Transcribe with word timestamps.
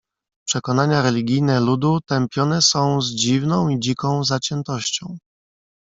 "Przekonania 0.47 1.01
religijne 1.01 1.59
ludu 1.59 1.99
tępione 2.01 2.61
są 2.61 3.01
z 3.01 3.11
dziwną 3.11 3.69
i 3.69 3.79
dziką 3.79 4.23
zaciętością." 4.23 5.17